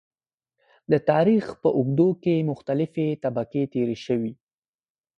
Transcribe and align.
د 0.91 0.93
تاريخ 1.09 1.45
په 1.61 1.69
اوږدو 1.77 2.09
کې 2.23 2.47
مختلفې 2.51 3.07
طبقې 3.23 3.63
تېرې 3.73 3.97
شوي. 4.05 4.33